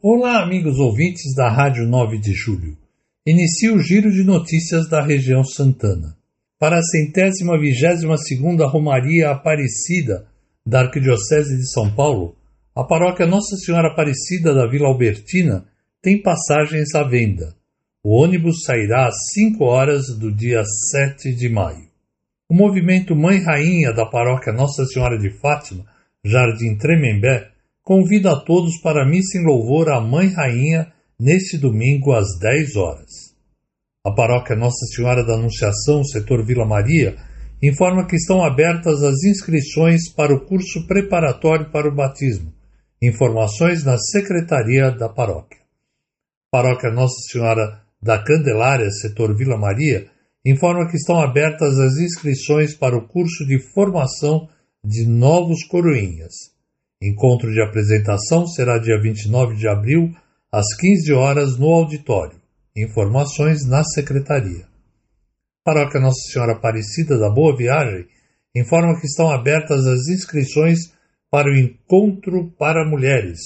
Olá, 0.00 0.44
amigos 0.44 0.78
ouvintes 0.78 1.34
da 1.34 1.50
Rádio 1.50 1.84
9 1.84 2.18
de 2.18 2.32
Julho. 2.32 2.78
Inicia 3.26 3.74
o 3.74 3.80
giro 3.80 4.12
de 4.12 4.22
notícias 4.22 4.88
da 4.88 5.02
região 5.02 5.42
Santana. 5.42 6.16
Para 6.56 6.78
a 6.78 6.82
centésima 6.82 7.58
vigésima 7.58 8.16
segunda 8.16 8.64
Romaria 8.64 9.30
Aparecida 9.30 10.28
da 10.64 10.82
Arquidiocese 10.82 11.56
de 11.56 11.68
São 11.72 11.92
Paulo, 11.92 12.36
a 12.76 12.84
paróquia 12.84 13.26
Nossa 13.26 13.56
Senhora 13.56 13.88
Aparecida 13.88 14.54
da 14.54 14.68
Vila 14.68 14.86
Albertina 14.86 15.66
tem 16.00 16.22
passagens 16.22 16.94
à 16.94 17.02
venda. 17.02 17.56
O 18.00 18.22
ônibus 18.22 18.62
sairá 18.62 19.08
às 19.08 19.16
5 19.34 19.64
horas 19.64 20.16
do 20.16 20.30
dia 20.32 20.62
7 20.92 21.34
de 21.34 21.48
maio. 21.48 21.88
O 22.48 22.54
movimento 22.54 23.16
Mãe 23.16 23.42
Rainha 23.42 23.92
da 23.92 24.06
paróquia 24.06 24.52
Nossa 24.52 24.84
Senhora 24.84 25.18
de 25.18 25.28
Fátima, 25.40 25.84
Jardim 26.24 26.76
Tremembé, 26.76 27.50
convida 27.88 28.32
a 28.32 28.36
todos 28.36 28.78
para 28.82 29.08
missa 29.08 29.38
em 29.38 29.46
louvor 29.46 29.88
à 29.88 29.98
Mãe 29.98 30.28
Rainha 30.28 30.92
neste 31.18 31.56
domingo 31.56 32.12
às 32.12 32.38
10 32.38 32.76
horas. 32.76 33.34
A 34.04 34.12
paróquia 34.12 34.54
Nossa 34.54 34.84
Senhora 34.94 35.24
da 35.24 35.32
Anunciação, 35.32 36.04
setor 36.04 36.44
Vila 36.44 36.66
Maria, 36.66 37.16
informa 37.62 38.06
que 38.06 38.14
estão 38.14 38.44
abertas 38.44 39.02
as 39.02 39.24
inscrições 39.24 40.12
para 40.12 40.34
o 40.34 40.44
curso 40.44 40.86
preparatório 40.86 41.70
para 41.70 41.88
o 41.88 41.94
batismo. 41.94 42.52
Informações 43.00 43.82
na 43.82 43.96
secretaria 43.96 44.90
da 44.90 45.08
paróquia. 45.08 45.62
Paróquia 46.50 46.90
Nossa 46.90 47.16
Senhora 47.32 47.80
da 48.02 48.22
Candelária, 48.22 48.90
setor 48.90 49.34
Vila 49.34 49.56
Maria, 49.56 50.10
informa 50.44 50.86
que 50.90 50.98
estão 50.98 51.18
abertas 51.18 51.78
as 51.78 51.96
inscrições 51.96 52.74
para 52.74 52.94
o 52.94 53.08
curso 53.08 53.46
de 53.46 53.58
formação 53.72 54.46
de 54.84 55.06
novos 55.06 55.64
coroinhas. 55.64 56.57
Encontro 57.00 57.52
de 57.52 57.62
apresentação 57.62 58.44
será 58.48 58.76
dia 58.76 59.00
29 59.00 59.54
de 59.54 59.68
abril, 59.68 60.12
às 60.50 60.66
15 60.76 61.12
horas, 61.12 61.56
no 61.56 61.68
auditório. 61.68 62.36
Informações 62.76 63.64
na 63.64 63.84
secretaria. 63.84 64.66
Paróquia 65.64 66.00
Nossa 66.00 66.20
Senhora 66.32 66.54
Aparecida 66.54 67.16
da 67.16 67.30
Boa 67.30 67.56
Viagem 67.56 68.06
informa 68.52 68.98
que 68.98 69.06
estão 69.06 69.30
abertas 69.30 69.86
as 69.86 70.08
inscrições 70.08 70.92
para 71.30 71.48
o 71.48 71.56
Encontro 71.56 72.50
para 72.58 72.88
Mulheres, 72.88 73.38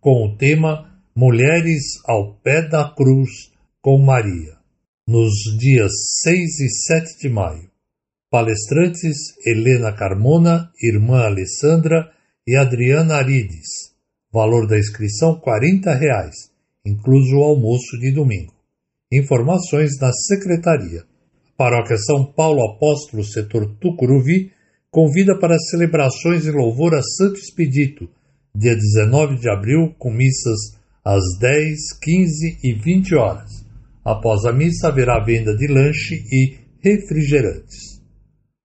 com 0.00 0.26
o 0.26 0.36
tema 0.36 0.88
Mulheres 1.16 1.82
ao 2.06 2.34
Pé 2.34 2.62
da 2.62 2.94
Cruz 2.94 3.50
com 3.82 3.98
Maria, 3.98 4.56
nos 5.08 5.32
dias 5.58 5.90
6 6.22 6.60
e 6.60 6.68
7 6.86 7.18
de 7.22 7.28
maio. 7.28 7.68
Palestrantes 8.30 9.16
Helena 9.44 9.92
Carmona, 9.92 10.70
irmã 10.80 11.24
Alessandra 11.24 12.12
e 12.50 12.56
Adriana 12.56 13.14
Arides. 13.14 13.94
Valor 14.32 14.66
da 14.66 14.76
inscrição 14.76 15.38
40 15.38 15.94
reais, 15.94 16.34
incluso 16.84 17.36
o 17.36 17.44
almoço 17.44 17.96
de 18.00 18.10
domingo. 18.10 18.52
Informações 19.12 19.92
na 20.00 20.12
Secretaria. 20.12 21.02
A 21.02 21.56
Paróquia 21.56 21.96
São 21.96 22.24
Paulo 22.24 22.64
Apóstolo, 22.64 23.22
setor 23.22 23.76
Tucuruvi, 23.76 24.50
convida 24.90 25.38
para 25.38 25.60
celebrações 25.60 26.44
em 26.44 26.50
louvor 26.50 26.92
a 26.96 27.02
Santo 27.02 27.38
Expedito, 27.38 28.08
dia 28.52 28.74
19 28.74 29.36
de 29.36 29.48
abril, 29.48 29.94
com 29.96 30.10
missas 30.10 30.58
às 31.04 31.22
10, 31.38 32.00
15 32.02 32.58
e 32.64 32.74
20 32.74 33.14
horas. 33.14 33.64
Após 34.04 34.44
a 34.44 34.52
missa 34.52 34.88
haverá 34.88 35.22
venda 35.24 35.56
de 35.56 35.68
lanche 35.68 36.16
e 36.32 36.58
refrigerantes. 36.82 38.02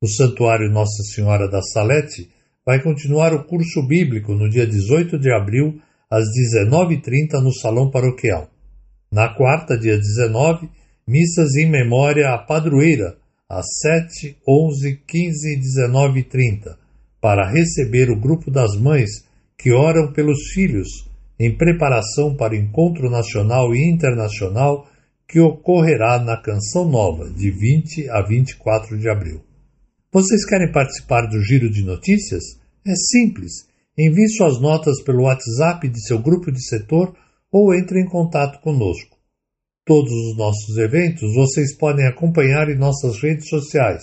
O 0.00 0.08
Santuário 0.08 0.70
Nossa 0.70 1.02
Senhora 1.12 1.46
da 1.46 1.60
Salete 1.60 2.34
vai 2.66 2.82
continuar 2.82 3.32
o 3.32 3.44
curso 3.44 3.86
bíblico 3.86 4.34
no 4.34 4.50
dia 4.50 4.66
18 4.66 5.20
de 5.20 5.32
abril, 5.32 5.80
às 6.10 6.24
19h30, 6.24 7.40
no 7.40 7.54
Salão 7.54 7.88
Paroquial. 7.92 8.50
Na 9.10 9.28
quarta, 9.28 9.78
dia 9.78 9.96
19, 9.96 10.68
missas 11.06 11.54
em 11.54 11.70
memória 11.70 12.34
à 12.34 12.38
padroeira, 12.38 13.16
às 13.48 13.66
7, 13.80 14.36
11, 14.46 15.00
15 15.06 15.54
e 15.54 15.60
19h30, 15.60 16.76
para 17.20 17.48
receber 17.48 18.10
o 18.10 18.18
grupo 18.18 18.50
das 18.50 18.76
mães 18.76 19.10
que 19.56 19.72
oram 19.72 20.12
pelos 20.12 20.48
filhos, 20.52 20.88
em 21.38 21.56
preparação 21.56 22.34
para 22.34 22.54
o 22.54 22.56
encontro 22.56 23.08
nacional 23.08 23.72
e 23.76 23.88
internacional 23.88 24.88
que 25.28 25.38
ocorrerá 25.38 26.18
na 26.18 26.36
Canção 26.36 26.88
Nova, 26.88 27.30
de 27.30 27.48
20 27.48 28.10
a 28.10 28.22
24 28.22 28.98
de 28.98 29.08
abril. 29.08 29.40
Vocês 30.12 30.46
querem 30.46 30.70
participar 30.70 31.26
do 31.26 31.42
Giro 31.42 31.68
de 31.68 31.82
Notícias? 31.82 32.42
É 32.86 32.94
simples. 32.94 33.66
Envie 33.98 34.28
suas 34.28 34.60
notas 34.60 35.02
pelo 35.02 35.24
WhatsApp 35.24 35.88
de 35.88 36.00
seu 36.06 36.18
grupo 36.18 36.52
de 36.52 36.64
setor 36.64 37.14
ou 37.50 37.74
entre 37.74 38.00
em 38.00 38.06
contato 38.06 38.60
conosco. 38.60 39.16
Todos 39.84 40.10
os 40.10 40.36
nossos 40.36 40.76
eventos 40.78 41.34
vocês 41.34 41.76
podem 41.76 42.06
acompanhar 42.06 42.68
em 42.68 42.78
nossas 42.78 43.20
redes 43.20 43.48
sociais. 43.48 44.02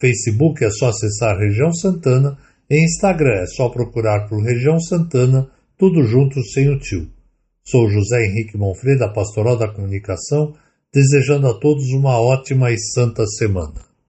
Facebook 0.00 0.64
é 0.64 0.70
só 0.70 0.88
acessar 0.88 1.38
Região 1.38 1.72
Santana 1.72 2.38
e 2.68 2.82
Instagram 2.82 3.42
é 3.42 3.46
só 3.46 3.68
procurar 3.68 4.26
por 4.28 4.42
Região 4.42 4.80
Santana, 4.80 5.50
tudo 5.78 6.04
junto 6.04 6.42
sem 6.42 6.70
o 6.70 6.78
tio. 6.78 7.08
Sou 7.62 7.88
José 7.88 8.24
Henrique 8.26 8.56
Monfreda, 8.56 9.12
Pastoral 9.12 9.56
da 9.56 9.68
Comunicação, 9.68 10.54
desejando 10.92 11.48
a 11.48 11.54
todos 11.58 11.84
uma 11.90 12.20
ótima 12.20 12.70
e 12.70 12.78
santa 12.78 13.26
semana. 13.26 13.93